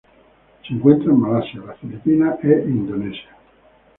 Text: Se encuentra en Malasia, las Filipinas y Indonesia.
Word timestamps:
Se 0.67 0.73
encuentra 0.73 1.11
en 1.13 1.19
Malasia, 1.19 1.61
las 1.63 1.77
Filipinas 1.77 2.39
y 2.41 2.47
Indonesia. 2.47 3.37